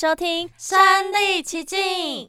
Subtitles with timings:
[0.00, 0.78] 收听《身
[1.12, 1.78] 历其境》，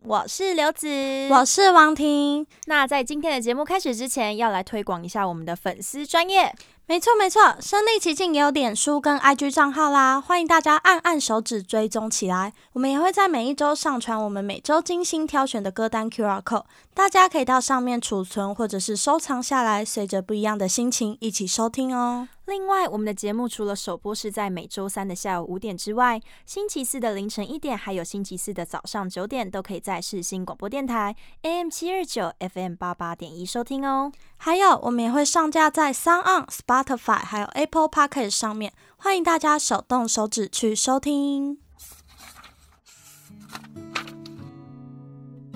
[0.03, 0.89] 我是刘子，
[1.31, 2.45] 我是王婷。
[2.71, 6.55] 那在今天的节目开始之前，要来推广一下我们的粉丝专业。
[6.87, 12.53] 没错没错，《身临其境》也有脸书跟 IG 账号啦，欢迎大家按按手指追踪起来。
[12.73, 22.27] 我们也会在每一周上传我们每周精心挑选的歌单 QR code，大家可以到上面储存或者是收藏下来，随着不一样的心情一起收听哦。
[22.45, 34.11] 另外，我们的节目除了首播是在每周三的下午五点之外，星期四的凌晨一点，还有星期四的早上九点，都可以在世新广播电台 AM 七二九 FM 八八点一收听哦。
[34.37, 41.59] 还有，我们也会上架在 Sound、Spotify 还有 Apple p o c k e t 上面，欢迎大家手动手指去收听。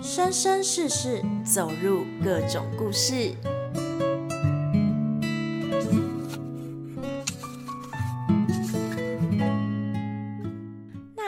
[0.01, 3.35] 生生世世，走入各种故事。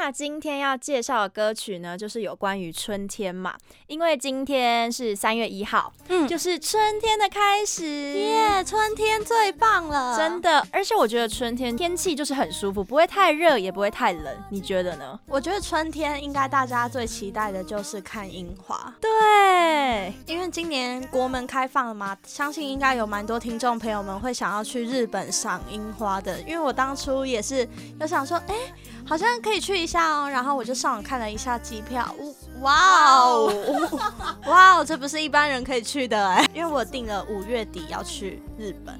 [0.08, 3.54] 那今天要介绍的歌曲呢，就是有关于春天嘛，
[3.88, 7.84] 因为今天是三月一号，嗯，就是春天的开始，
[8.14, 10.66] 耶，春天最棒了，真的。
[10.72, 15.20] 而且我觉得春天天气就是很舒服，不会太热，也不会太冷，你觉得呢？
[15.28, 27.68] 我觉得春天应该大家最期待的就是看樱花，对，因为今年国门开放了嘛，相信应该有蛮多听众朋友们会想要去日本赏樱花的，因为我当初也是
[28.00, 28.74] 有想说，哎、欸。
[29.08, 32.14] 好像可以去一下哦，然后我就上网看了一下机票，
[32.60, 33.54] 哇哦，
[34.48, 39.00] 哇哦，这不是一般人可以去的哎，因为我订了五月底要去日本，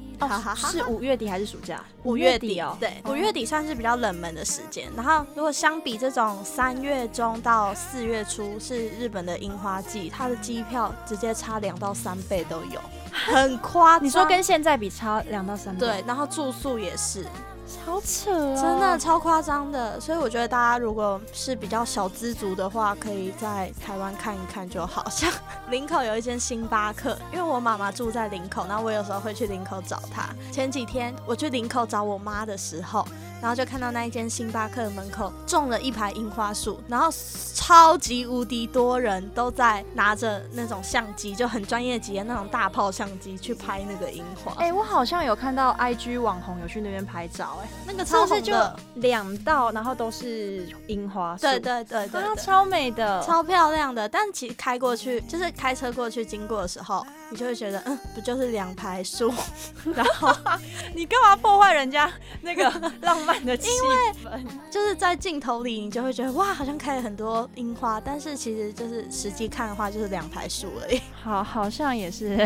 [0.56, 1.84] 是五月底还是暑假？
[2.04, 4.90] 五月底哦，对，五月底算是比较冷门的时间。
[4.96, 12.80] 然后如果相比这种三月中到四月初是日本的樱花季，它的机票直接差两到三倍都有，
[13.12, 14.06] 很夸张。
[14.06, 15.80] 你说跟现在比差两到三倍？
[15.80, 17.26] 对，然后住宿也是。
[17.68, 25.08] 超扯哦，真的超夸张的，所以我觉得大家如果是比较小资族的话，可以在台湾看一看就好。
[25.10, 25.32] 像
[25.70, 30.30] 林口有一间星巴克，因为我妈妈住在林口，然后我有时候会去林口找她。
[30.52, 33.06] 前几天我去林口找我妈的时候，
[33.42, 37.10] 然后就看到那一间星巴克的门口种了一排樱花树，然后
[37.54, 44.54] 超级无敌多人都在拿着那种相机，就很专业级的那种大炮相机去拍那个樱花。
[44.54, 48.56] 哎、欸，我好像有看到 IG 网红有去那边拍照，哎，那个超红的，是就
[49.02, 54.08] 两道，然后都是樱花树，对对对对，超美的，超漂亮的。
[54.08, 59.34] 但其实开过去，就是开车过去经过的时候，你就会觉得，嗯，不就是两排树？
[59.96, 60.34] 然后
[60.96, 62.64] 你干嘛破坏人家那个
[63.02, 63.56] 浪漫的？
[63.56, 71.02] 因为就是在镜头里，你就会觉得哇，好像开了很多樱花，但是其实就是实际看的话，就是两排树而已。
[71.24, 72.38] 好，好像也是。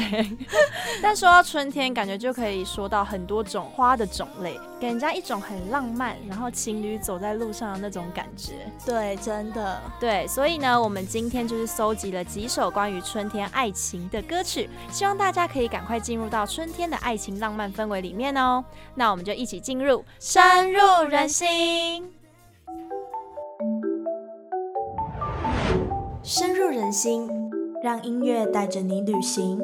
[1.02, 8.54] 但说到春天，感觉就可以说到很多种花的种类，给人家一种很浪漫，然后情侣走在路上的那种感觉。
[8.84, 9.80] 对，真的。
[10.00, 18.66] 对，所以呢，我们今天就是搜集了几首关于春天爱情的歌曲，希望大家可以赶快进入到春天的爱情浪漫氛围里面哦。
[18.96, 22.12] 那我们就一起进入深入人心，
[26.24, 27.30] 深入人心，
[27.84, 29.62] 让音乐带着你旅行。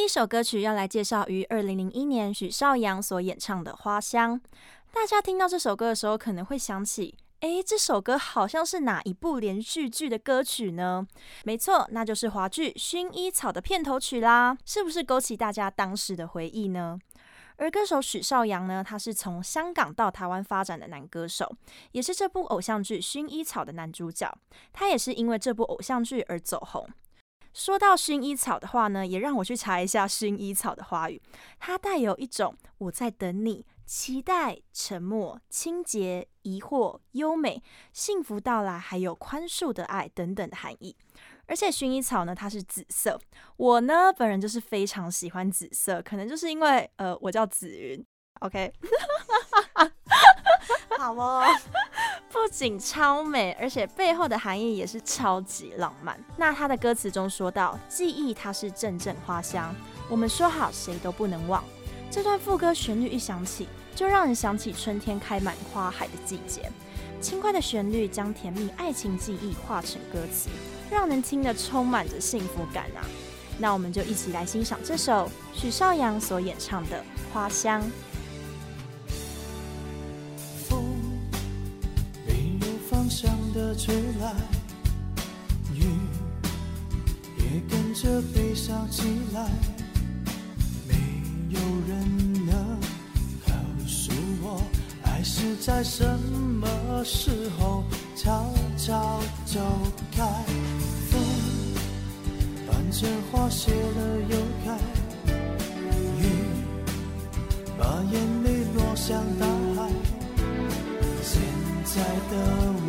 [0.00, 4.40] 第一首歌曲要来介绍于二零零一年许绍洋所演唱的《花香》。
[4.94, 7.14] 大家听到这首歌的时候，可能会想起。
[7.40, 11.06] 诶，这首歌好像是哪一部连续剧的歌曲呢？
[11.44, 14.56] 没错，那就是华剧《薰衣草》的片头曲啦。
[14.64, 16.98] 是不是勾起大家当时的回忆呢？
[17.56, 21.54] 而歌手许绍洋呢，他是从香港到台湾发展的男歌手，
[21.92, 24.34] 也是这部偶像剧《薰衣草》的男主角。
[24.72, 26.88] 他也是因为这部偶像剧而走红。
[27.52, 31.20] 说到薰衣草的话呢，也让我去查一下薰衣草的花语，
[31.58, 37.62] 它带有一种我在等你、期待、沉默、清洁、疑惑、优美、
[37.92, 40.96] 幸福到来，还有宽恕的爱等等的含义。
[41.46, 43.18] 而且薰衣草呢，它是紫色，
[43.56, 48.04] 我呢本人就是非常喜欢紫色，可能就是因为呃，我叫紫云
[48.40, 48.72] ，OK。
[50.96, 51.44] 好哦，
[52.32, 56.18] 不仅超美，而且背后的含义也是超级浪漫。
[56.36, 59.74] 那他的歌词中说到，记忆它是阵阵花香，
[60.08, 61.62] 我们说好谁都不能忘。
[62.10, 66.70] 这段副歌旋律一响起，就让人想起春天开满花海的季节。
[67.20, 70.48] 轻快的旋律将甜蜜爱情记忆化成歌词，
[70.90, 73.04] 让人听得充满着幸福感啊！
[73.58, 76.98] 那我们就一起来欣赏这首许绍洋所演唱的
[77.34, 77.82] 《花香》。
[83.10, 84.32] 想的吹来，
[85.74, 85.84] 雨
[87.36, 89.02] 也跟着悲伤起
[89.34, 89.50] 来。
[90.88, 90.94] 没
[91.50, 91.58] 有
[91.88, 92.54] 人能
[93.44, 93.52] 告
[93.86, 94.62] 诉我，
[95.02, 97.84] 爱是在什么时候
[98.14, 99.60] 悄悄走
[100.12, 100.24] 开。
[101.10, 101.20] 风
[102.68, 104.78] 伴着花谢了又开，
[106.16, 106.22] 雨
[107.76, 109.90] 把眼泪落向大海。
[111.22, 111.42] 现
[111.84, 112.34] 在的
[112.72, 112.79] 我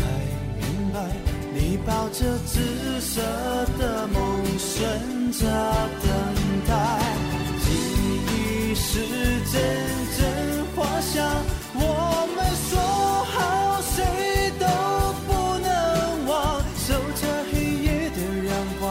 [0.00, 0.02] 才
[0.56, 0.96] 明白，
[1.52, 3.20] 你抱着紫色
[3.78, 4.18] 的梦，
[4.58, 5.46] 选择
[6.02, 6.08] 等
[6.66, 6.72] 待。
[7.60, 7.68] 记
[8.26, 8.88] 忆是
[9.52, 9.60] 阵
[10.16, 10.18] 阵
[10.74, 11.28] 花香，
[11.74, 11.78] 我
[12.34, 12.38] 们
[12.68, 12.72] 说
[13.30, 13.36] 好
[13.82, 14.64] 谁都
[15.26, 15.28] 不
[15.60, 15.68] 能
[16.26, 16.32] 忘。
[16.78, 16.88] 守
[17.20, 17.54] 着黑
[17.84, 18.18] 夜的
[18.48, 18.50] 阳
[18.80, 18.82] 光，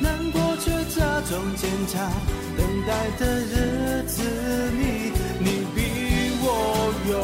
[0.00, 2.10] 难过却假装坚强。
[2.56, 4.16] 等待的日子
[4.72, 4.82] 里，
[5.38, 5.78] 你比
[6.42, 6.46] 我
[7.08, 7.14] 勇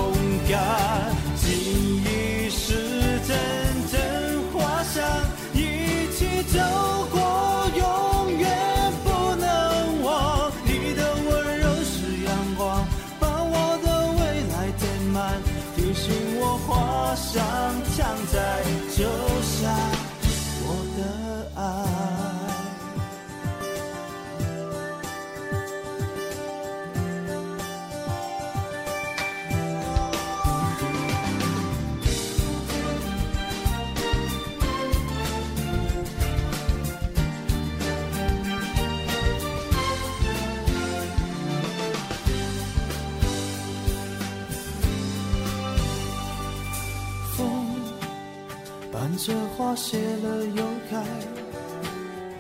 [49.27, 51.03] 这花谢了又开，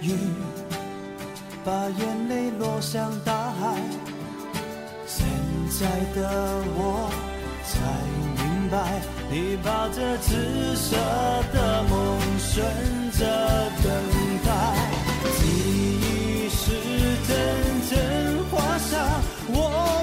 [0.02, 0.12] 雨
[1.64, 3.80] 把眼泪落向大海。
[5.06, 5.26] 现
[5.80, 7.08] 在的我
[7.64, 7.80] 才
[8.36, 9.00] 明白，
[9.30, 10.94] 你抱着紫色
[11.54, 12.62] 的梦，选
[13.12, 13.24] 择
[13.82, 13.90] 等
[14.44, 14.52] 待。
[15.38, 15.40] 记
[16.02, 16.60] 忆是
[17.26, 17.32] 阵
[17.88, 19.00] 阵花香，
[19.48, 19.93] 我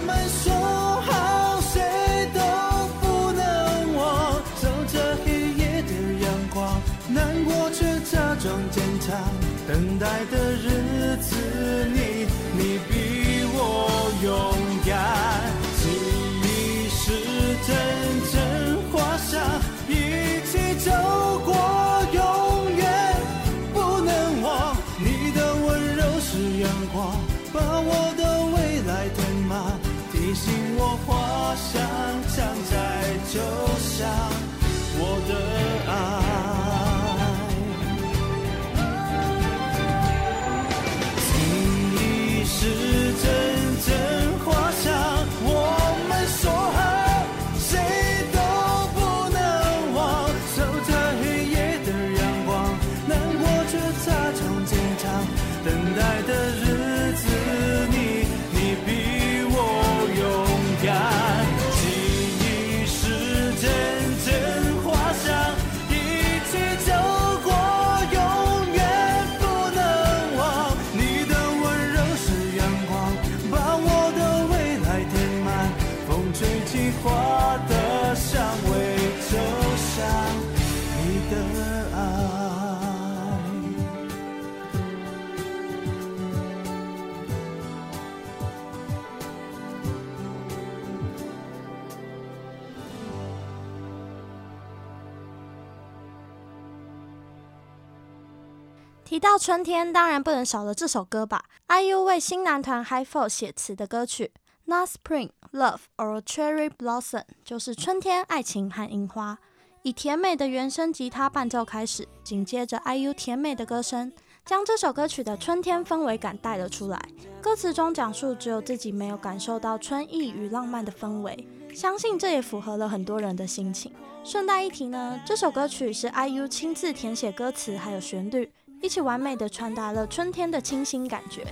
[99.12, 104.32] 提到春天，当然不能少了这首歌吧？IU 为新男团 HIGH4 写词的歌曲
[104.64, 109.38] 《Not Spring, Love or Cherry Blossom》就是春天、爱情和樱花。
[109.82, 114.14] 以甜美的原声吉他伴奏开始，紧接着 IU 甜美的歌声，
[114.46, 116.98] 将这首歌曲的春天氛围感带了出来。
[117.42, 123.92] 歌词中讲述只有自己没有感受到春意与浪漫的氛围，相信这也符合了很多人的心情。
[124.24, 128.50] 顺带一提呢，这首歌曲是 IU 亲自填写歌词还有旋律，
[128.82, 131.46] 一起完美的传达了春天的清新感觉，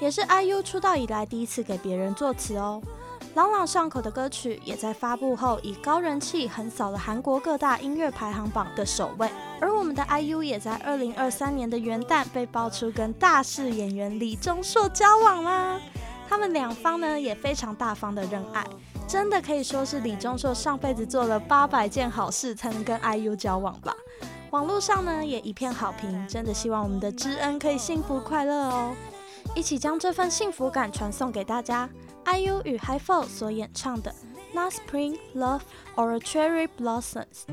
[0.00, 2.82] 也是 IU 出道以来第一次给别人作词哦。
[3.34, 9.30] 朗朗上口的歌曲，也在发布后以高人气横扫了韩国各大音乐排行榜的首位。
[9.60, 15.80] 而我们的 IU 也在二零二三年的元旦被爆出跟大势演员李钟硕交往啦。
[16.28, 18.66] 他们两方呢也非常大方的认爱，
[19.06, 23.96] 真的可以说是李钟硕上辈子做了八百件好事才能跟 IU 交往吧。
[24.52, 28.94] 网络上呢也一片好评，真的希望我们的知恩可以幸福快乐哦。
[29.54, 31.88] 一起将这份幸福感传送给大家。
[32.24, 34.14] IU 与 h i f o 所演唱的
[34.54, 35.62] 《Not Spring Love
[35.96, 37.46] or a Cherry Blossoms》。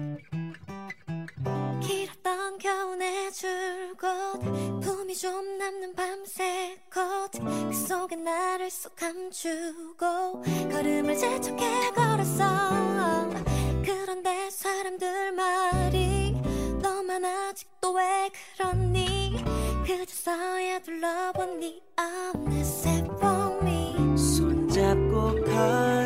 [16.81, 19.43] 너만 아직도 왜 그러니?
[19.85, 25.98] 그저서야 둘러보니 I'm n e s for me 손잡고 가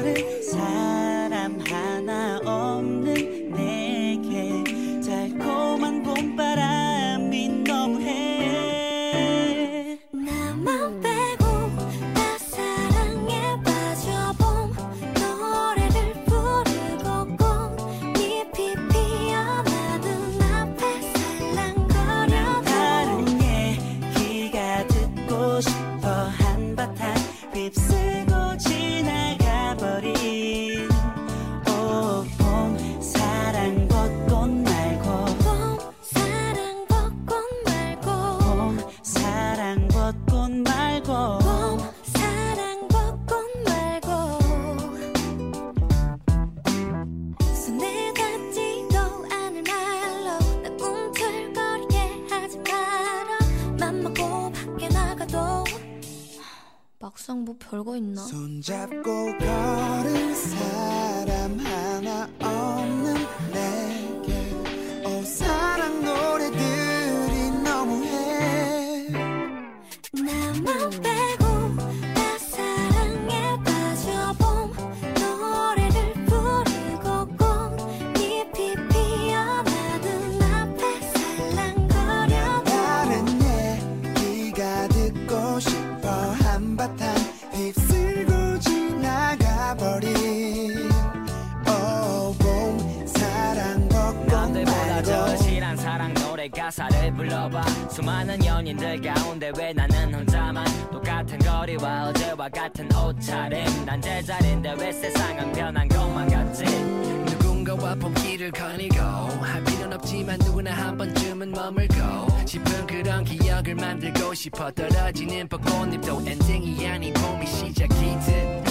[111.54, 118.64] 마음 을 가고, 싶은 그런 기억을 만들고 싶어 떨어지는 벚꽃잎도 엔딩이 아닌 봄이 시작이듯.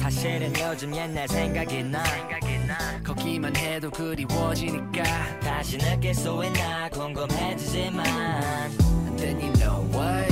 [0.00, 2.02] 사실은 요즘 옛날 생각이 나.
[2.04, 5.40] 생각이 나 걷기만 해도 그리워지니까.
[5.40, 8.04] 다시 느낄 수 있나 궁금해지지만.
[9.16, 10.31] Then you know what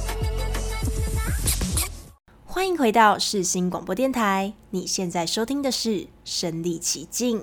[2.53, 5.89] 欢迎回到世新广播电台，你现在收听的是
[6.25, 7.39] 《身历其境》。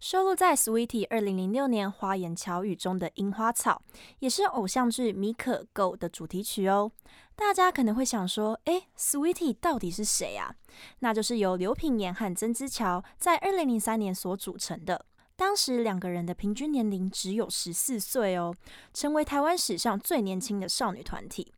[0.00, 3.82] 收录在《Sweetie》二零零六年《花言巧语》中的《樱花草》，
[4.20, 6.90] 也是偶像剧《米可 Go》的主题曲哦。
[7.34, 10.54] 大家可能会想说，诶，Sweetie 到底是谁啊？
[11.00, 15.04] 那就是由刘品言和曾之乔在二零零三年所组成的。
[15.36, 18.54] 当时两个人的平均年龄只有十四岁哦，
[18.94, 21.52] 成为台湾史上最年轻的少女团体。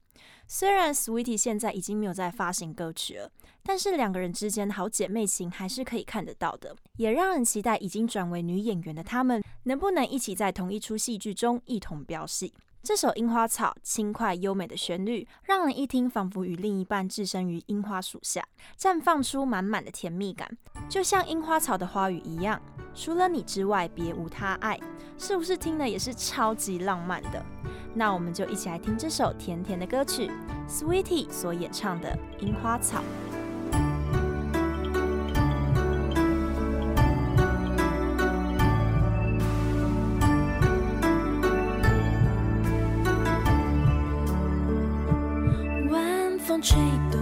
[0.47, 3.31] 虽然 Sweetie 现在已经没有在发行歌曲了，
[3.63, 12.53] 但是两个人之间的好姐妹情还是可以看得到的，也让人期待已经转为女演员的她们能不能一起在同一出戏剧中一同飙戏。
[12.83, 18.43] 这首《樱花草》轻快优美的旋律，让人一听仿佛与另一半置身于樱花树下，
[18.79, 20.49] 绽放出满满的甜蜜感，
[20.89, 22.61] 就像樱花草的花语一样。
[22.95, 24.79] 除了你之外，别无他爱，
[25.19, 27.45] 是不是听了也是超级浪漫的？
[27.95, 30.31] 那我们就一起来听这首甜甜的歌曲
[30.69, 33.01] ，Sweetie 所演唱的《樱花草》。
[46.61, 46.77] 吹
[47.13, 47.18] 动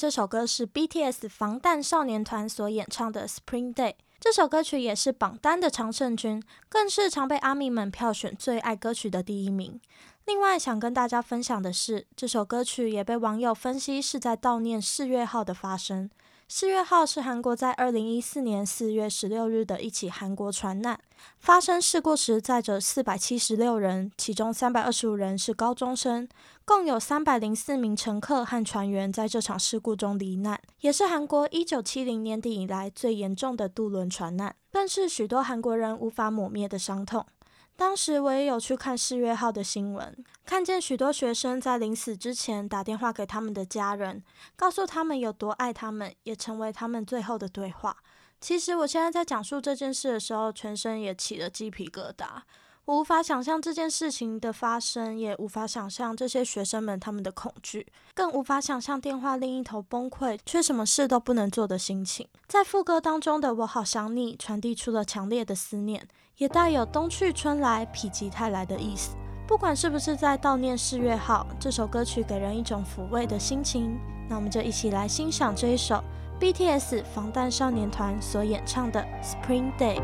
[0.00, 3.90] 这首歌是 BTS 防弹少年团所演唱的《Spring Day》。
[4.18, 9.78] 这首歌曲也是榜单的常胜军，更是常被阿迷们票选最爱歌曲的第一名。
[10.24, 16.08] 另外，想跟大家分享的是，这首歌曲也被网友分析是在悼念四月号的发生。
[16.48, 20.98] 四月号是韩国在二零一四年四月十六日的一起韩国船难
[21.38, 26.26] 发生事故时，载着四百七十六人，其中三百二十五人是高中生，
[26.70, 37.26] 共有三百零四名乘客和船员在这场事故中罹难，也是韩国一九七零年底以来最严重的渡轮船难，更是许多韩国人无法抹灭的伤痛。
[37.74, 44.22] 当时我也有去看四月号的新闻，看见许多学生在临死之前打电话给他们的家人，
[44.54, 47.96] 告诉他们有多爱他们，也成为他们最后的对话。
[48.40, 52.42] 其实我现在在讲述这件事的时候，全身也起了鸡皮疙瘩。
[52.90, 62.26] 我无法想象这件事情的发生，也无法想象这些学生们他们的恐惧，更无法想象电话另一头崩溃却什么事都不能做的心情。
[62.48, 66.04] 在副歌当中的“我好想你”传递出了强烈的思念。
[66.38, 69.14] 也带有冬去春来、否极泰来的意思。
[69.46, 74.00] 不管是不是在悼念四月号，这首歌曲给人一种抚慰的心情。
[74.28, 76.02] 那我们就一起来欣赏这一首
[76.40, 79.98] BTS 防弹少年团所演唱的《Spring Day》。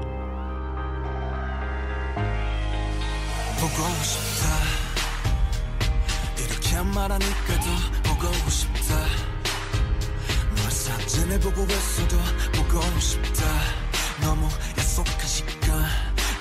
[3.60, 4.48] 보고 싶다.
[6.38, 7.66] 이렇게 말하니까도
[8.02, 8.94] 보고 싶다.
[10.56, 12.16] 널 사진을 보고 있어도
[12.52, 13.44] 보고 싶다.
[14.20, 15.80] 너무 약속한 시간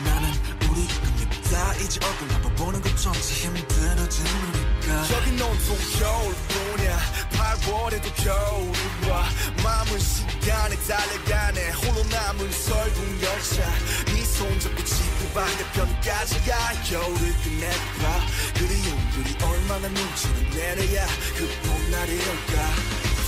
[0.04, 0.30] 나는
[0.70, 1.74] 우리 꿈이다.
[1.76, 7.00] 이제 얼굴 한번 보는 것조차 힘들어진 우리 저긴 온통 겨울뿐이야
[7.32, 9.26] 8월에도 겨울이 와
[9.64, 13.64] 마음은 시간에 달려가네 홀로 남은 설국 열차
[14.06, 22.54] 네손 잡고 지구 반대편까지 가 겨울을 끝내봐 그리움 그리 얼마나 눈치를 내려야 그 봄날이 올까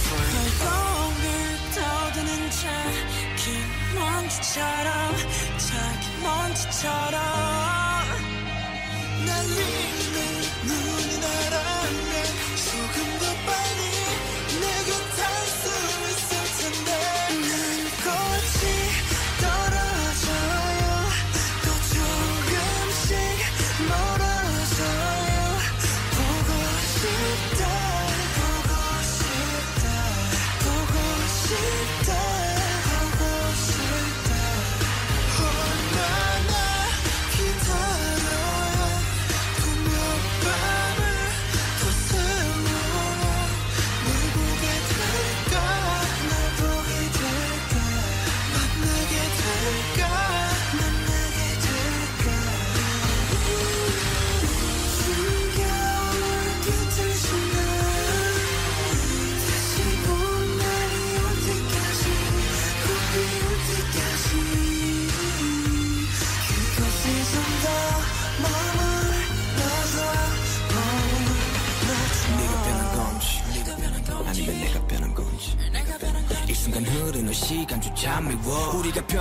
[0.10, 1.26] 발걸음을
[1.74, 3.58] 떠드는 자기
[3.96, 5.16] 먼지처럼
[5.58, 7.18] 자기 먼지처럼
[9.26, 10.18] 날 잊는
[10.68, 10.97] 누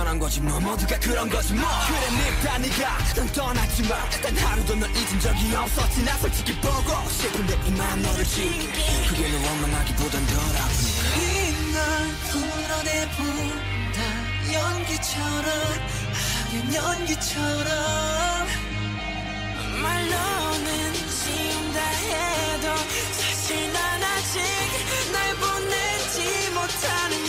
[0.07, 0.59] 뻔한 거지 뭐.
[0.59, 1.67] 모두가 그런 거지 뭐.
[1.87, 4.09] 그래 늙다 니가 난 떠났지만 뭐.
[4.21, 6.03] 단 하루도 널 잊은 적이 없었지.
[6.03, 9.07] 나 솔직히 보고 싶은데 이만 너를 지우게.
[9.09, 13.99] 그게 너 원망하기보단 덜 아프니까 널 풀어내본다.
[14.53, 15.45] 연기처럼
[16.13, 18.47] 하긴 연기처럼.
[19.81, 22.75] 말로는 지운다 해도
[23.11, 24.39] 사실 난 아직
[25.11, 27.26] 날 보내지 못하는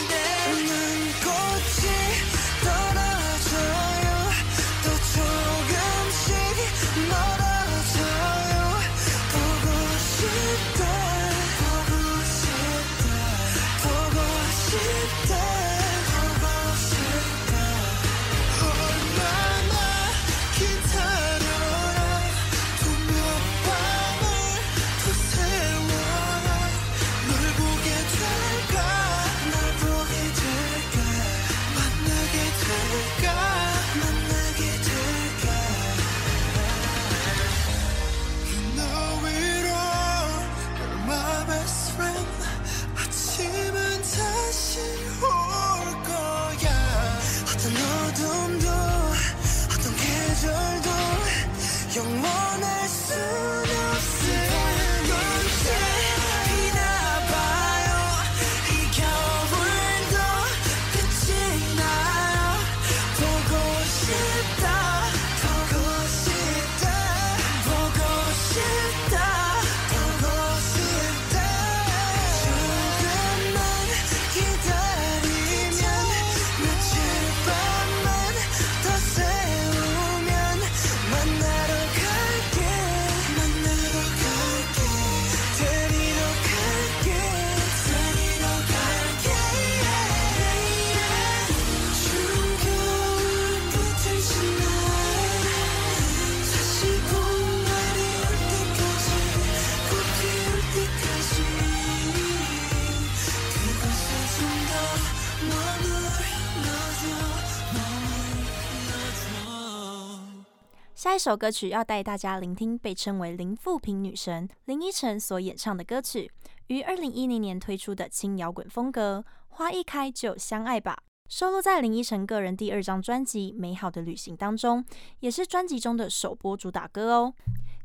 [111.18, 116.30] 一首歌曲要带大家聆听被称为林富平女神林依晨所演唱的歌曲，
[116.68, 120.96] 于二零一零年推出的轻摇滚风格，《花一开就相爱吧》，
[121.28, 124.84] 收录在林依晨个人第二张专辑《美好的旅行》当中，
[125.18, 127.34] 也是专辑中的首播主打歌哦。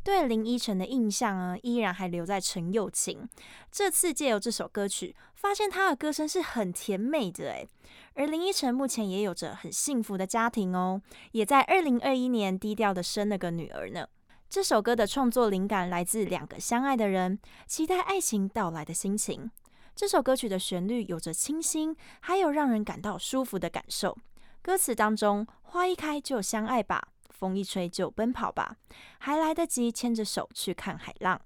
[0.04, 3.28] 对林依晨的印象啊，依然还留在陈又情。
[3.72, 7.68] 这次借由这首歌曲，发现她的歌声是很甜美的诶。
[8.16, 14.08] 而林依晨目前也有着很幸福的家庭哦，也在二零二一年低调的生了个女儿呢。
[14.50, 19.50] 这首歌的创作灵感来自两个相爱的人，期待爱情到来的心情。
[19.96, 24.18] 这首歌曲的旋律有着清新，还有让人感到舒服的感受。
[24.62, 27.10] 歌词当中，花一开就相爱吧。
[27.30, 28.78] 风一吹就奔跑吧，
[29.18, 31.42] 还来得及牵着手去看海浪，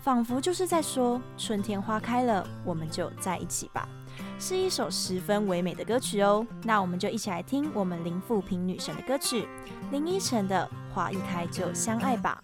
[0.00, 3.88] 仿佛就是在说春天花开了，我们就在一起吧，
[4.40, 6.44] 是一首十分唯美的歌曲哦。
[6.64, 9.46] 那我们就一起来听我们林富平女神的歌曲
[9.92, 12.40] 林依晨的《花一开就相爱吧》。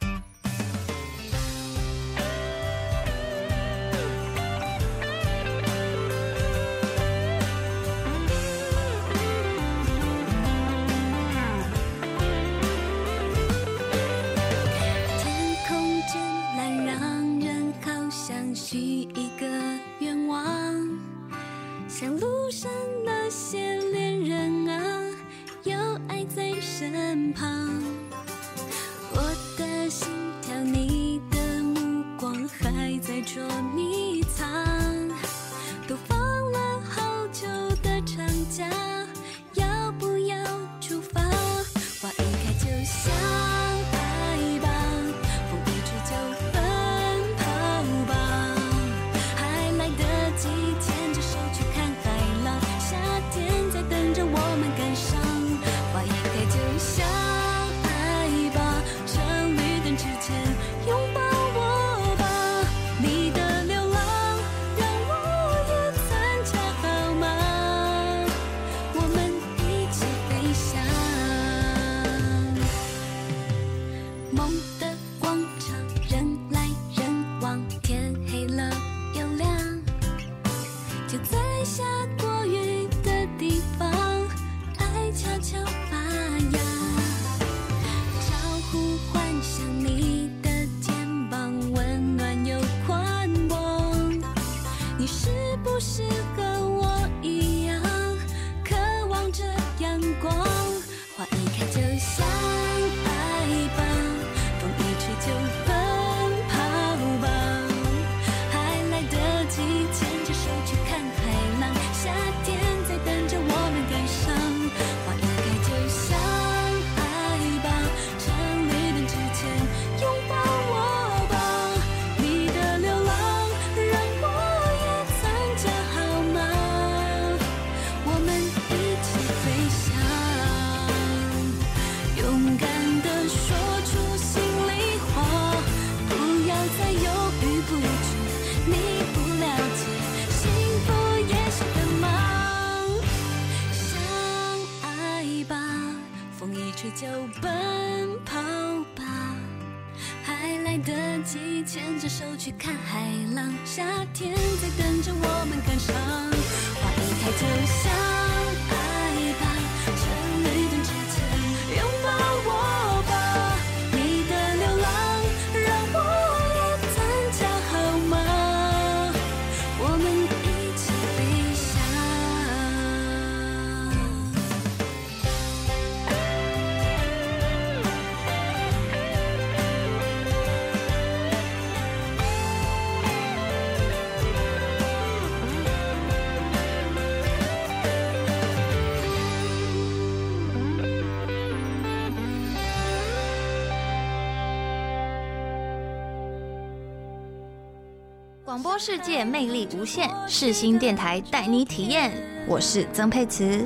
[198.67, 202.13] 播世界魅力无限，世新电台带你体验。
[202.49, 203.65] 我是曾沛慈。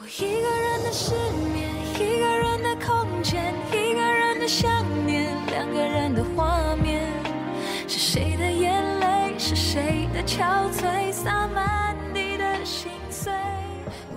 [0.00, 1.14] 我一个人的失
[1.54, 7.08] 眠，一个人的空间，一个人的想念，两个人的画面。
[7.86, 9.38] 是谁的眼泪？
[9.38, 11.12] 是谁的憔悴？
[11.12, 13.32] 洒满地的心碎。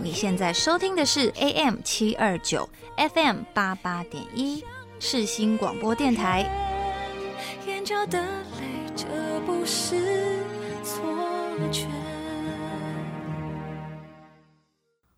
[0.01, 2.67] 你现在收听的是 AM 七二九
[2.97, 4.65] ，FM 八八点一，
[4.99, 6.49] 世新广播电台。
[7.67, 8.52] 眼角的泪，
[8.95, 9.07] 这
[9.41, 10.43] 不是
[10.83, 11.01] 错
[11.71, 11.87] 觉。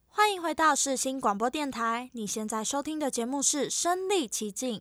[0.07, 4.77] 欢迎回到世新广播电台，你现在收听的节目是《身历其境》。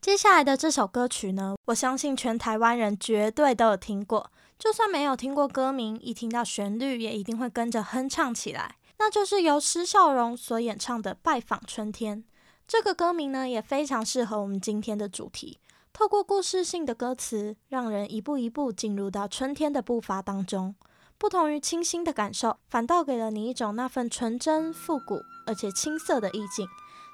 [0.00, 8.76] 接下来的这首歌曲呢，我相信全台湾人绝对都有听过，就算没有听过歌名，一听到旋律也一定会跟着哼唱起来。
[8.98, 12.18] 那就是由施孝荣所演唱的《拜访春天》。
[12.66, 15.58] 这个歌名呢，也非常适合我们今天的主题。
[15.92, 20.74] 透过故事性的歌词，让人一步一步进入到春天的步伐当中。
[21.18, 26.66] 不同于清新的感受，反倒给了你一种那份纯真、复古而且青涩的意境。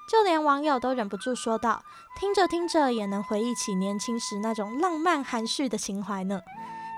[0.09, 1.83] 就连网友都忍不住说道
[2.19, 6.41] ：“听着听着，也能回忆起年轻时那种浪漫含蓄的情怀呢。”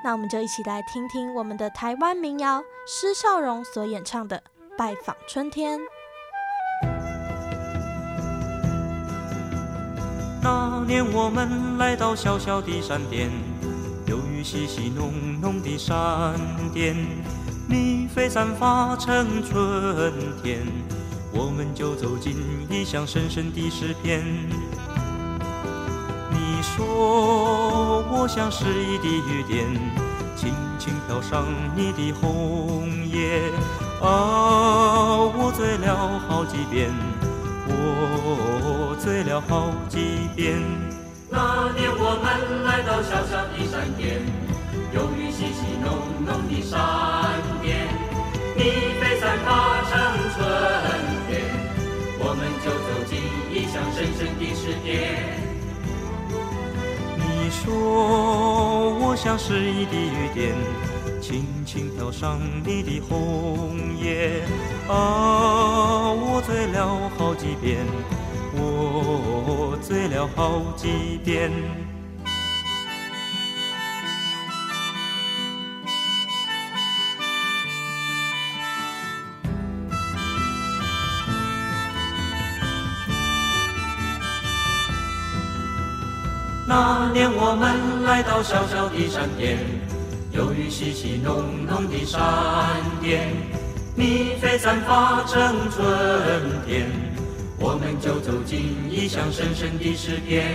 [0.05, 4.37] 那我们就一起来听听我们的台湾民谣施孝荣所演唱的
[4.77, 5.79] 《拜访春天》。
[10.43, 13.29] 那年我们来到小小的山巅，
[14.07, 16.33] 有雨细细浓浓的山
[16.73, 16.95] 巅，
[17.69, 20.61] 你飞散发成春天，
[21.31, 22.35] 我们就走进
[22.71, 24.25] 异乡深深的诗篇。
[26.31, 29.67] 你说我像诗意的雨点，
[30.35, 33.51] 轻轻飘上你的红叶，
[34.01, 36.89] 啊，我醉了好几遍。
[37.71, 40.59] 我醉了好几遍。
[41.29, 44.21] 那年我们来到小小的山巅，
[44.93, 45.85] 有雨细细浓
[46.25, 46.77] 浓的山
[47.61, 47.87] 巅，
[48.55, 48.61] 你
[48.99, 49.91] 飞散发成
[50.33, 50.37] 春
[51.27, 51.31] 天，
[52.19, 53.11] 我们就走进
[53.51, 54.89] 异乡深深的诗篇。
[57.17, 57.63] 你说
[58.99, 60.55] 我像诗意的雨点。
[61.21, 64.43] 轻轻飘上你的红叶，
[64.89, 67.87] 啊，我醉了好几遍，
[68.53, 71.49] 我醉了好几遍。
[86.67, 89.57] 那年我们来到小小的山巅。
[90.33, 92.21] 有雨淅淅浓浓的闪
[93.01, 93.27] 电，
[93.95, 95.83] 蜜蜂散发成春
[96.65, 96.87] 天，
[97.59, 100.47] 我们就走进异乡深深的诗篇。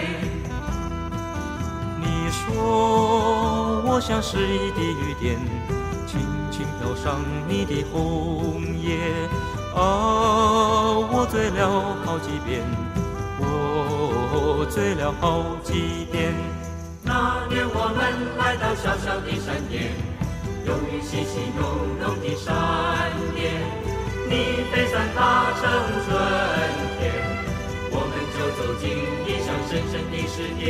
[2.00, 5.36] 你说我像诗意的雨点，
[6.06, 8.96] 轻轻飘上你的红叶，
[9.74, 9.78] 啊，
[11.12, 12.64] 我醉了好几遍，
[13.38, 16.32] 我醉了好几遍。
[17.06, 18.02] 那年我们
[18.36, 19.94] 来到小小的山巅，
[20.66, 21.62] 有雨淅淅浓
[22.02, 22.52] 浓的闪
[23.32, 23.54] 电，
[24.28, 24.34] 蜜
[24.72, 25.62] 蜂散发成
[26.02, 26.10] 春
[26.98, 27.14] 天，
[27.92, 28.90] 我们就走进
[29.24, 30.60] 异乡深深的诗篇。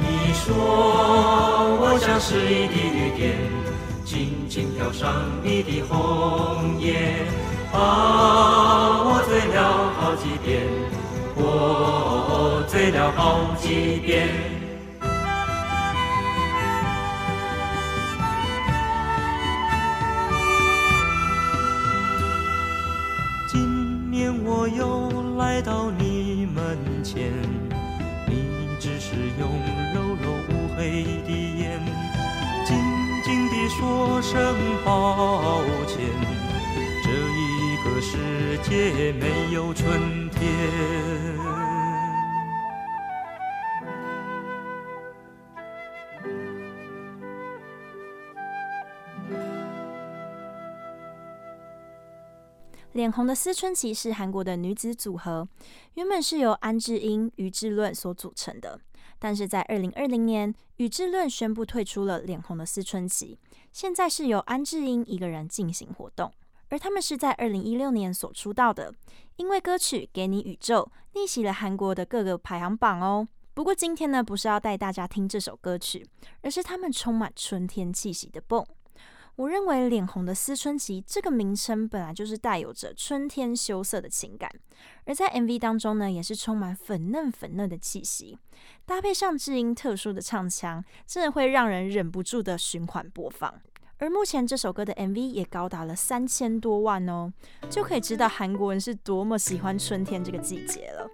[0.00, 0.46] 你说
[1.78, 3.22] 我像诗意的雨点，
[4.02, 7.26] 轻轻飘上你的红叶，
[7.70, 10.64] 啊，我醉了好几遍。
[11.38, 14.28] 我醉了好几遍。
[23.48, 27.30] 今年我又来到你门前，
[28.26, 29.48] 你只是用
[29.94, 31.80] 柔柔乌黑的眼，
[32.64, 32.76] 静
[33.22, 36.00] 静地说声抱歉，
[37.04, 41.36] 这一个世界没有春天。
[52.92, 55.46] 脸红的思春期是韩国的女子组合，
[55.94, 58.80] 原本是由安智英、于智论所组成的，
[59.18, 63.38] 但是在二零二零年，于智论宣布退出了脸红的思春期，
[63.70, 66.32] 现在是由安智英一个人进行活动。
[66.68, 68.92] 而他们是在二零一六年所出道的，
[69.36, 73.26] 因为歌曲《给你宇宙》逆袭了韩国的各个排行榜哦。
[73.54, 76.06] 不过今天呢，不是要带大家听这首歌曲，
[76.42, 78.62] 而是他们充满春天气息的《蹦》。
[79.36, 84.50] 我认为脸红的思春期这个名称本来就是带有着春天羞涩的情感，
[85.04, 88.38] 而在 MV 当中呢，也是充满粉嫩粉嫩的气息，
[88.86, 93.60] 搭配上智英特殊的唱腔，真的会让人忍不住的循环播放。
[93.98, 97.32] 而目前这首歌的 MV 也高达了三千多万哦，
[97.70, 101.08] 就可以知道韩国人是多么喜欢春天这个季节了。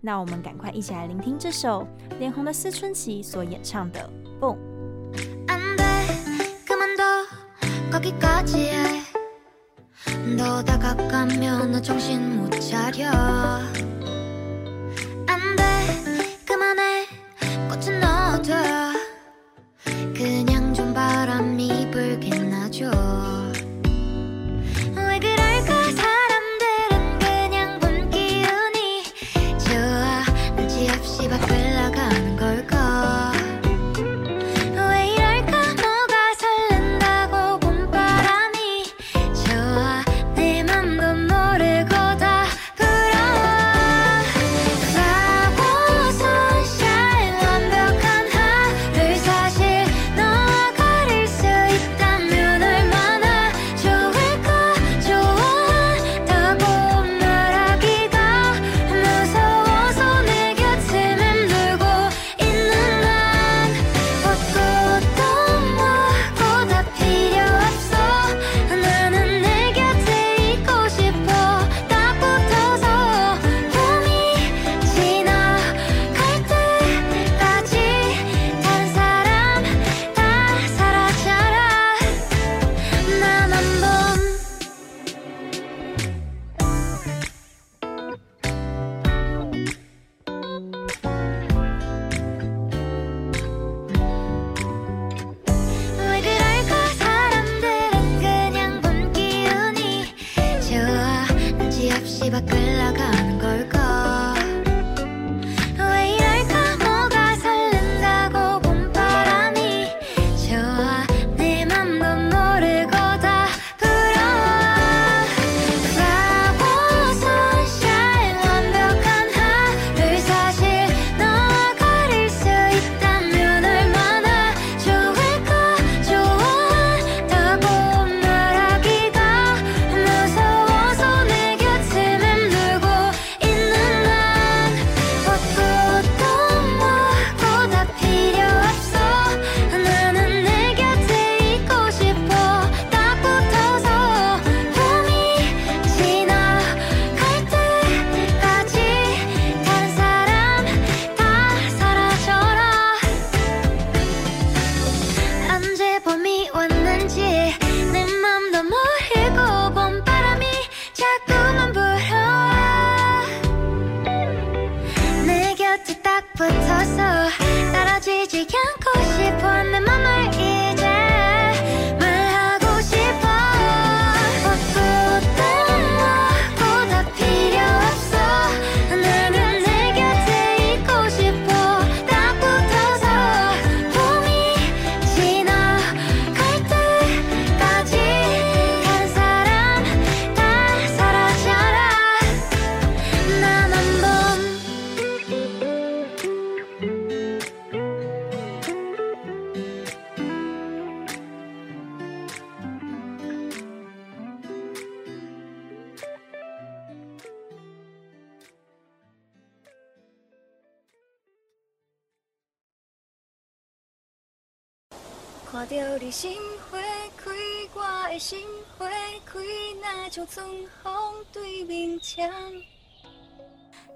[0.00, 1.86] 那我们赶快一起来聆听这首
[2.18, 4.10] 脸红的思春期所演唱的
[4.40, 4.56] 《蹦》。
[21.92, 22.90] 불길나죠.
[24.96, 25.92] 왜 그럴까?
[25.92, 29.04] 사람들은 그냥 분 기운이
[29.58, 30.24] 좋아
[30.56, 31.51] 눈치 없이 밖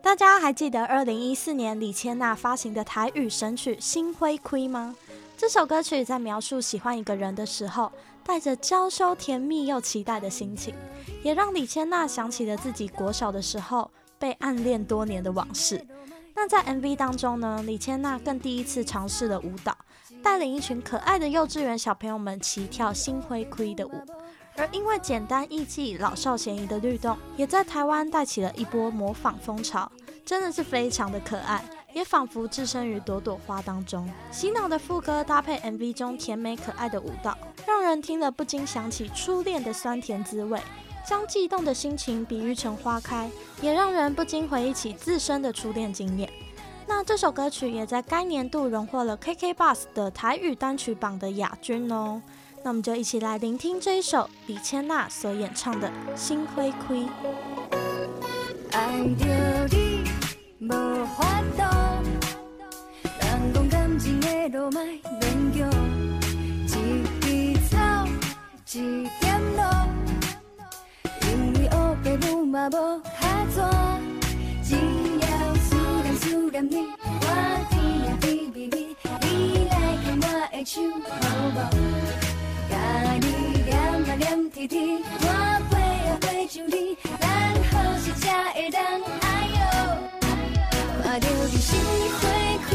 [0.02, 4.94] 大家还记得二零一四年李千娜发行的台语神曲《心花开》吗？
[5.36, 7.92] 这首歌曲在描述喜欢一个人的时候，
[8.24, 10.74] 带着娇羞、甜蜜又期待的心情，
[11.22, 15.84] 也让李千娜想起了自己国小的时候被暗恋多年的往事。
[16.34, 19.76] 那在 MV 当中呢，李千娜更第一次尝试了舞蹈，
[20.22, 23.92] 带领一群可爱的幼稚园小朋友们齐跳《心花开》的舞。
[24.56, 29.90] 而因为简单易记、老少咸宜的律动，也在台湾带起了一波模仿风潮，
[30.24, 34.08] 真的是非常的可爱，也仿佛置身于朵朵花当中。
[34.30, 37.36] 洗脑的副歌搭配 MV 中甜美可爱的舞蹈，
[37.66, 40.60] 让人听了不禁想起初恋的酸甜滋味。
[41.08, 43.30] 将悸动的心情比喻成花开，
[43.62, 46.28] 也让人不禁回忆起自身的初恋经验。
[46.84, 52.20] 那这首歌曲也在该年度荣获了 KKBOX 的台语单曲榜的亚军哦。
[52.66, 56.94] 那我们就一起来聆听这一首李千娜所演唱的《心花开》。
[58.72, 60.02] 爱着你
[60.58, 61.62] 无法度，
[63.20, 65.70] 人讲感情的路卖勉强，
[66.66, 68.04] 一枝草，
[68.72, 69.62] 一点露，
[71.22, 73.60] 因为乌白母嘛无卡纸，
[74.64, 74.74] 只
[75.20, 77.26] 要思念思念你，我
[77.70, 80.80] 甜呀甜蜜蜜，你来牵我的手，
[81.20, 81.22] 好
[81.54, 82.25] 无？
[84.18, 84.78] 甲你黏啊黏贴贴，
[85.20, 85.26] 我
[85.70, 87.24] 飞啊飞上你，咱
[87.70, 88.80] 好时才会当
[89.20, 89.58] 哎呦，
[91.02, 91.56] 看到你。
[91.58, 91.68] 心
[92.18, 92.22] 花
[92.66, 92.68] 开，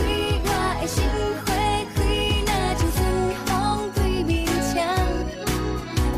[0.45, 0.47] 我
[0.81, 1.03] 的心
[1.45, 1.47] 花
[1.95, 1.99] 开，
[2.45, 2.97] 那就春
[3.45, 3.49] 风
[3.95, 4.77] 对面墙，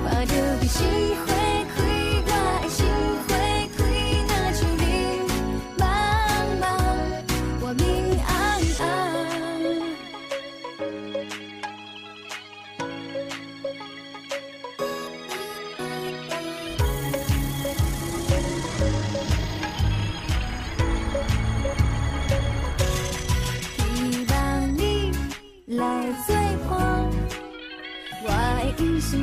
[0.09, 0.67] 看到你。
[0.67, 0.80] 心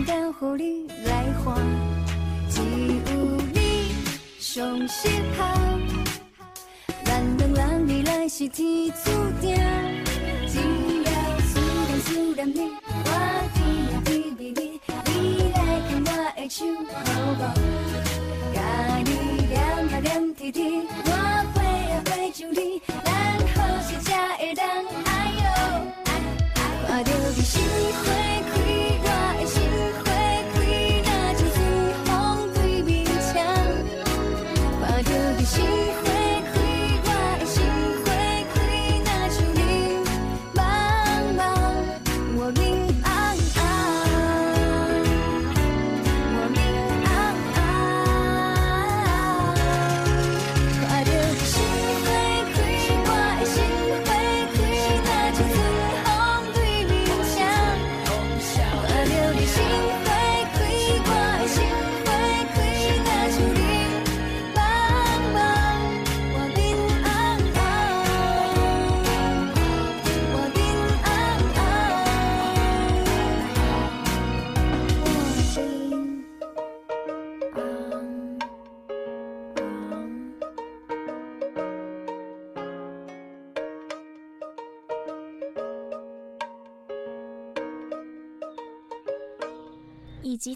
[0.07, 1.55] 等候你来还，
[2.49, 3.12] 只有
[3.53, 3.93] 你
[4.38, 5.45] 上适合，
[7.05, 9.11] 咱两人未来是天注
[9.41, 9.55] 定，
[10.47, 10.59] 只
[11.05, 12.61] 要思念思念你，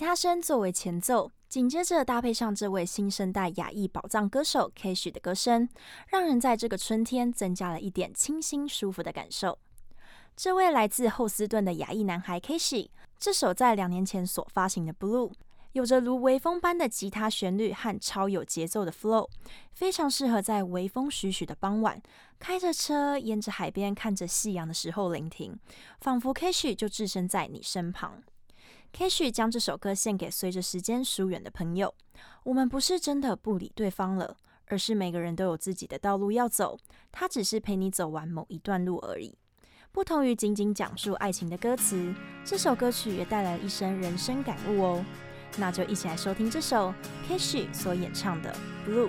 [0.04, 5.66] 他声作为前奏，紧接着搭配上这位新生代亚裔宝藏歌手 Kash 的歌声，
[6.08, 9.58] 让人在这个春天增加了一点清新舒服的感受。
[10.36, 12.88] 这位来自后斯顿的亚裔男孩 Kash，
[13.18, 15.30] 这首在两年前所发行的《Blue》。
[15.72, 19.28] 有着如微风般的吉他旋律和超有节奏的 flow，
[19.72, 22.00] 非常适合在微风徐徐的傍晚，
[22.38, 25.58] 开着车沿着海边看着夕阳的时候聆听，
[26.00, 28.22] 仿佛 Kash 就置身在你身旁。
[28.96, 31.92] K.H 将这首歌献给随着时间疏远的朋友。
[32.44, 34.36] 我们不是真的不理对方了，
[34.68, 36.78] 而是每个人都有自己的道路要走，
[37.10, 39.36] 他只是陪你走完某一段路而已。
[39.90, 42.14] 不同于仅仅讲述爱情的歌词，
[42.44, 45.04] 这首歌曲也带来了一生人生感悟哦。
[45.56, 46.94] 那就一起来收听这首
[47.26, 48.56] K.H 所演唱的
[48.88, 49.08] 《Blue》。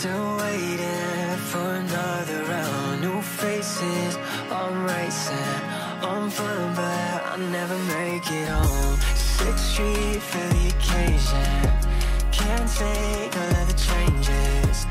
[0.00, 3.02] still waiting for another round.
[3.02, 4.16] New faces,
[4.50, 5.60] I'm racing,
[6.00, 8.96] I'm fun, but I never make it home.
[9.14, 11.52] Sixth Street for the occasion.
[12.32, 14.86] Can't take all of the changes.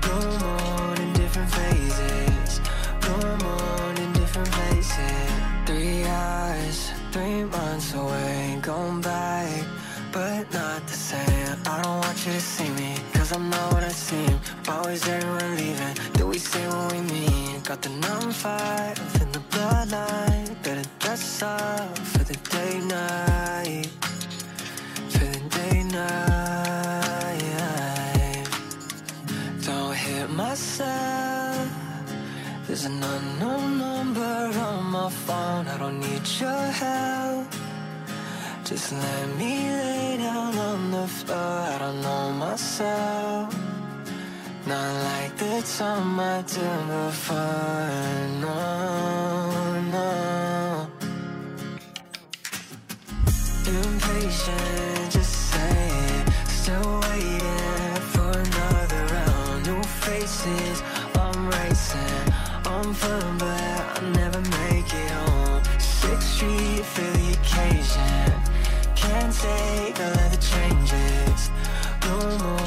[0.00, 2.60] Bloom on in different phases.
[3.02, 5.28] Bloom on in different places.
[5.66, 9.62] Three hours, three months away, going back,
[10.10, 11.56] but not the same.
[11.66, 13.83] I don't want you to see me, cause I'm not
[14.66, 15.94] Always everyone leaving.
[16.14, 17.60] Do we say what we mean?
[17.60, 20.62] Got the number five in the bloodline.
[20.62, 23.88] Better that's up for the day night.
[25.10, 27.44] For the day night.
[29.66, 31.68] Don't hit myself.
[32.66, 35.68] There's an unknown number on my phone.
[35.68, 37.46] I don't need your help.
[38.64, 41.36] Just let me lay down on the floor.
[41.36, 43.73] I don't know myself.
[44.66, 47.38] Not like the time I did before,
[48.40, 50.86] no, no.
[53.66, 56.24] Impatient, just saying.
[56.46, 59.66] Still waiting for another round.
[59.66, 60.82] New faces,
[61.14, 62.32] I'm racing.
[62.64, 65.62] I'm fun, but I'll never make it home.
[65.78, 68.32] Sixth Street, feel the occasion
[68.96, 71.50] Can't take all of the changes.
[72.06, 72.63] No more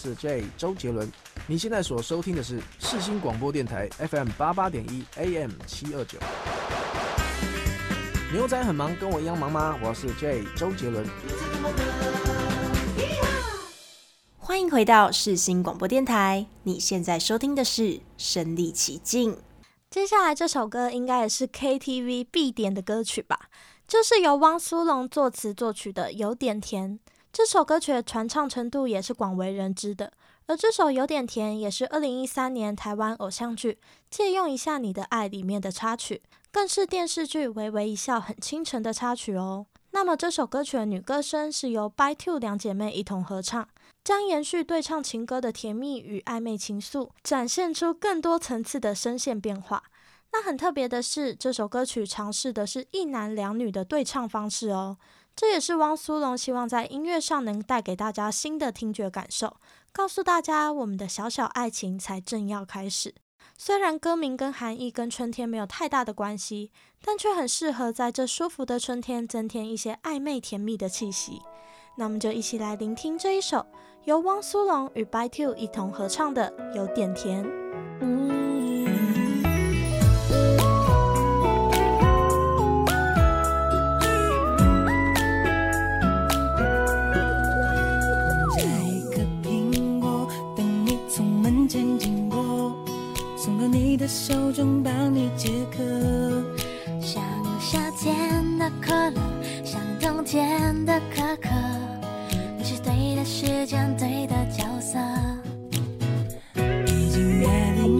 [0.00, 1.12] 是 J 周杰伦，
[1.46, 6.18] 你现在所收听的是世新广播电台 FM 八八点一 AM 七二九。
[8.32, 9.78] 牛仔很忙，跟我一样忙吗？
[9.82, 11.04] 我是 J 周杰伦。
[14.38, 19.36] 欢迎回到世新广播电台，你现在收听的是身历其境。
[19.90, 23.50] 接下来这首歌应该也是 KTV 必点的歌曲吧？
[23.86, 26.92] 就是由汪苏泷作词作曲的《有点甜》。
[27.32, 30.12] 这首歌曲的传唱程度也是广为人知的，
[30.46, 33.72] 而这首有点甜也是二零一三年台湾偶像剧
[34.10, 39.66] 《借用一下你的爱》里面的插曲，更是电视剧《微微一笑很倾城》的插曲哦。
[39.92, 43.68] 那么这首歌曲的女歌声是由 by2 两姐妹一同合唱，
[44.02, 49.84] 将延续对唱情歌的甜蜜与暧昧情愫，展现出更多层次的声线变化。
[50.32, 54.96] 那很特别的是，这首歌曲尝试的是一男两女的对唱方式哦。
[55.34, 59.56] 这也是汪苏泷希望在音乐上能带给大家新的听觉感受，
[59.92, 63.14] 告诉大家我们的小小爱情才正要开始。
[63.56, 66.70] 虽然歌名跟含义跟春天没有太大的关系，
[67.02, 71.40] 但却很适合在这舒服的春天增添一些暧昧甜蜜的气息。
[71.96, 73.66] 那我们就一起来聆听这一首
[74.04, 77.44] 由汪苏泷与 By Two 一同合唱的《有点甜》。
[94.00, 95.78] 的手中帮你解渴。
[97.02, 97.22] 像
[97.60, 99.20] 夏天的可乐
[99.62, 101.48] 像冬天的可可
[102.56, 104.98] 你是对的时间对的角色。
[106.86, 107.46] 已经约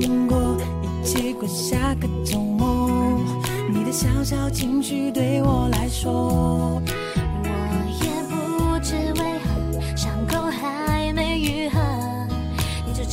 [0.00, 3.20] 定过一起过下个周末。
[3.70, 6.80] 你的小小情绪对我来说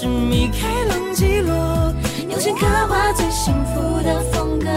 [0.00, 1.92] 是米开朗基罗。
[2.30, 4.68] 用心刻画最幸福的风格，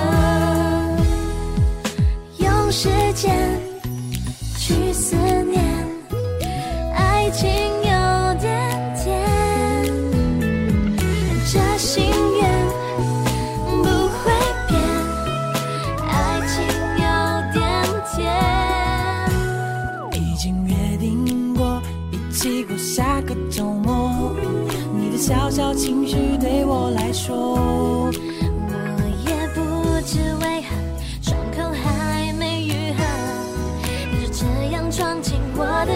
[2.39, 3.59] 用时间
[4.57, 5.15] 去思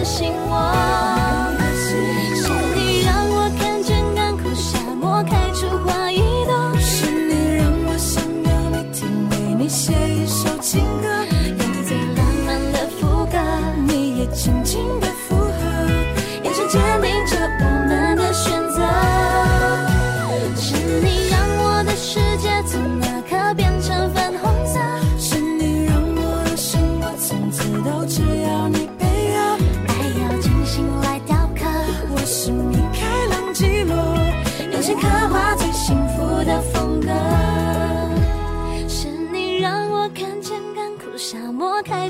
[0.06, 1.15] 我的心窝。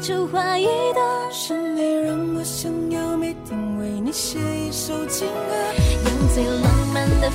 [0.05, 1.01] 出花一朵，
[1.31, 5.55] 是你让我想要每天为你写一首情歌，
[6.05, 7.31] 用最浪漫的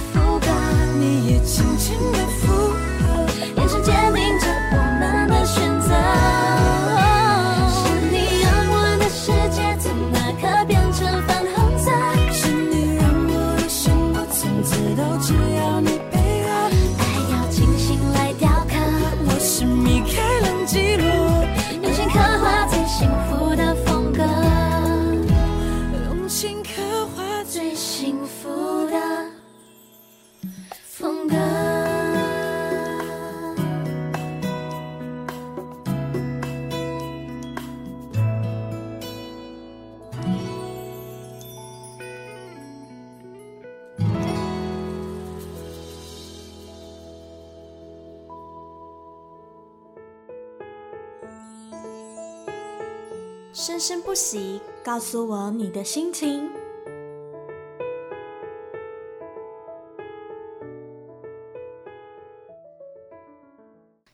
[53.61, 56.51] 生生不息，告诉我你的心情。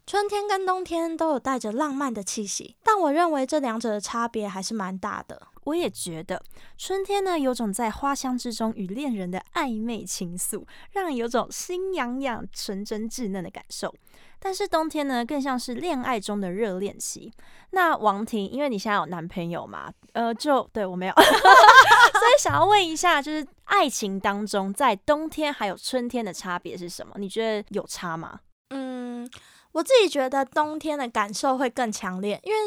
[0.05, 5.46] 春天跟冬天都有带着浪漫的气息，但我认为这两者的差别还是蛮大的。
[5.67, 6.43] 我也觉得，
[6.77, 13.95] 春天呢，有种在花香之中与恋人的暧昧情愫，让人有种心痒痒、纯真稚嫩的感受。
[14.39, 17.33] 但是冬天呢，更像是恋爱中的热恋期。
[17.71, 27.15] 那王婷，因为你现在有男朋友嘛，呃，就对我没有， 所以想要问一下，就是爱情当中，在冬天还有春天的差别是什么？
[27.17, 28.39] 你觉得有差吗？
[28.71, 29.29] 嗯，
[29.73, 32.59] 我自己觉得冬天的感受会更强烈，因为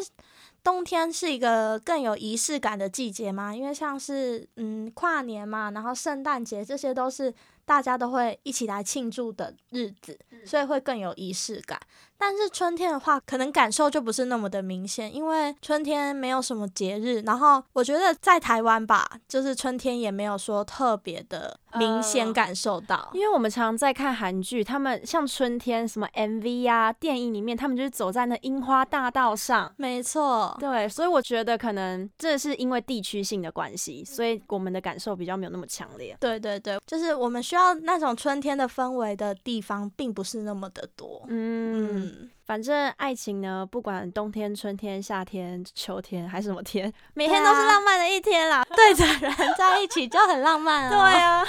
[0.64, 7.34] 冬天是一个更有仪式感的季节嘛，因为像是嗯跨年嘛，然后圣诞节，这些都是。
[7.70, 11.80] 大家都会一起来庆祝的日子，所以会更有仪式感。
[12.20, 17.22] 但是春天的话，可能感受就不是那么的明显，因为春天没有什么节日。
[17.22, 22.98] 然后我觉得在台湾吧，就是春天也没有说特别的明显感受到。
[22.98, 29.74] 呃，因为我们常常在看韩剧，他们像春天什么 MV 啊、电影里面，他们就是走在那樱花大道上。
[29.78, 36.18] 没错，对，所以我觉得可能这是因为地区性的关系，所以我们的感受比较没有那么强烈。
[36.20, 41.24] 对对对，就是我们需要那种春天的氛围的地方，并不是那么的多。
[41.30, 42.09] 嗯。
[42.46, 48.66] 反正爱情呢，不管冬天、春天、夏天、秋天还是什么天，每天都是浪漫的一天啦。
[48.76, 50.90] 对着人在一起就很浪漫啊。
[50.90, 51.46] 对啊。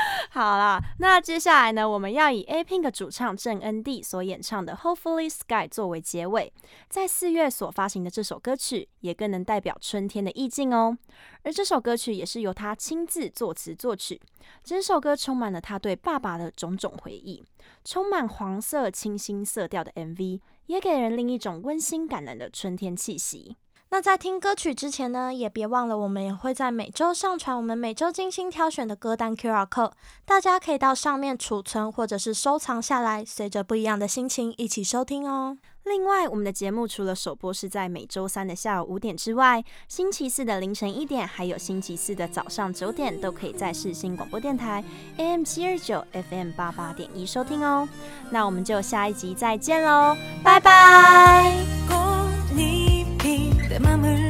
[0.30, 6.52] 好啦，那接下来呢，我们要以 A Pink 主唱郑恩地所演唱的《Hopefully Sky》作为结尾。
[6.88, 10.96] 在四月所发行的这首歌曲，也更能代表春天的意境哦。
[11.42, 14.20] 而这首歌曲也是由他亲自作词作曲，
[14.62, 17.44] 整首歌充满了他对爸爸的种种回忆。
[17.84, 23.56] 充满黄色清新色调的 MV，也给人另一种温馨感人的春天气息。
[23.92, 29.90] 那在听歌曲之前呢，也别忘了我们也会在每周上传我们每周精心挑选的歌单 QR code，
[30.24, 35.58] 大家可以到上面储存或者是收藏下来，随着不一样的心情一起收听哦。
[35.82, 44.84] 另外，我们的节目除了首播是在每周三的下午五点之外，星期四的凌晨一点，还有星期四的早上九点，都可以在世新广播电台
[45.16, 47.88] AM 七二九 FM 八八点一收听哦。
[48.30, 51.56] 那我们就下一集再见喽，拜拜。
[53.82, 54.29] 맘을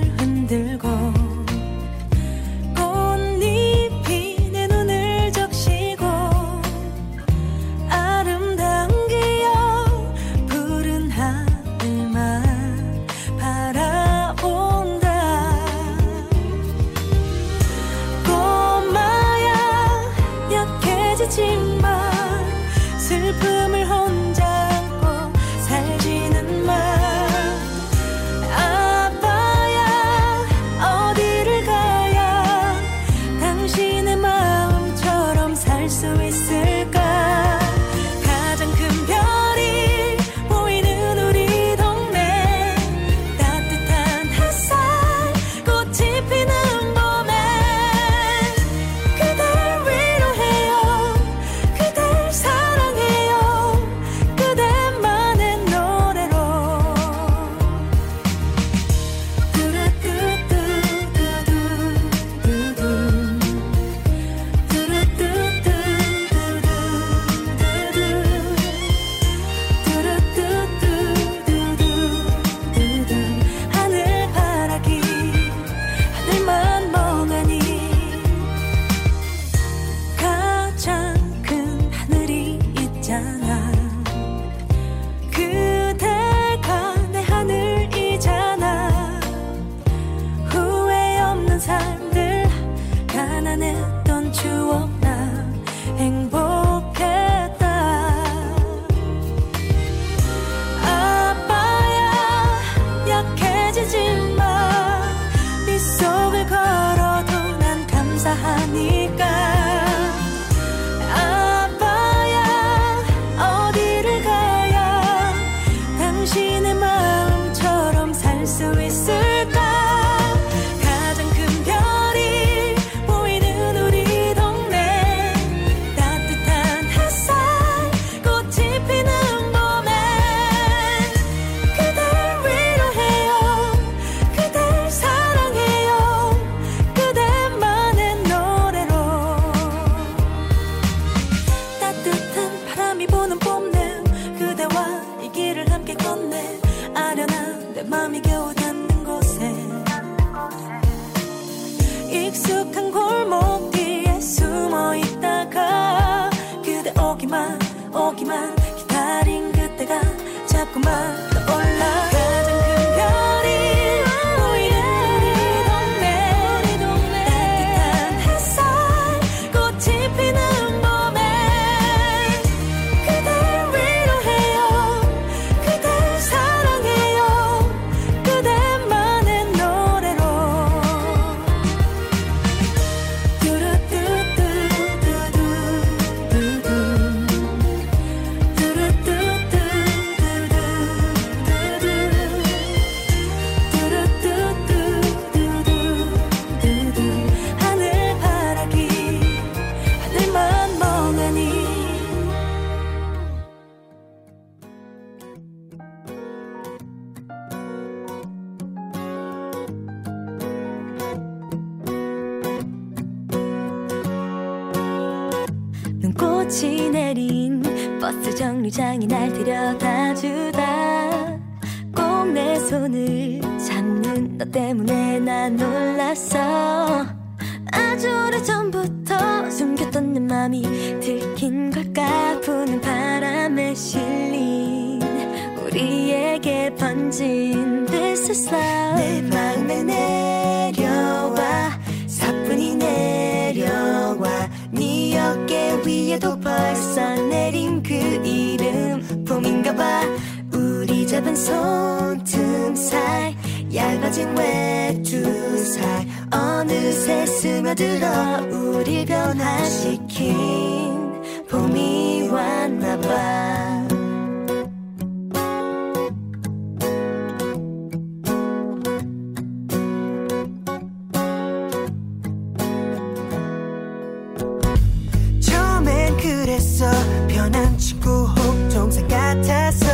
[277.41, 279.87] 편한 친구 혹 동생 같아서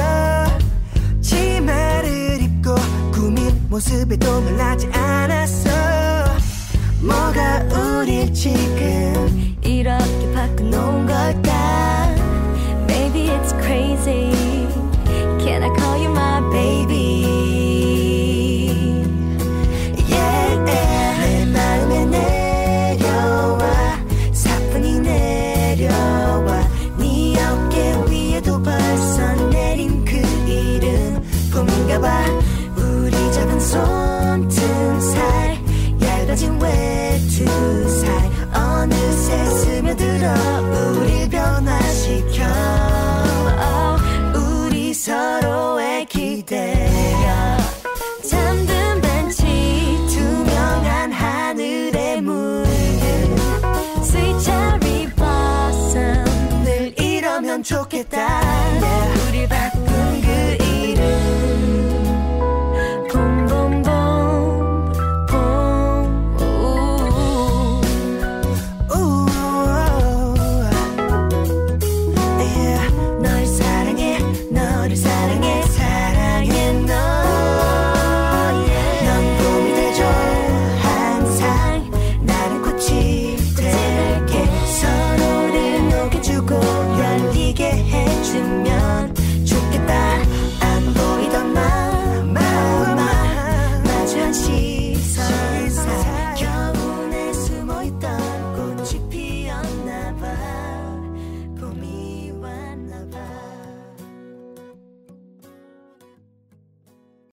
[1.20, 2.74] 치마를 입고
[3.12, 5.70] 꾸민 모습에도 놀라지 않았어.
[7.00, 7.62] 뭐가
[8.00, 12.08] 우릴 지금 이렇게 바꿔놓은 걸까?
[12.88, 14.32] Maybe it's crazy.
[15.38, 17.15] Can I call you my baby?